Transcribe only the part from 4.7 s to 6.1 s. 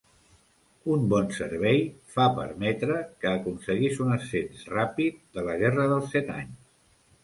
ràpid de la Guerra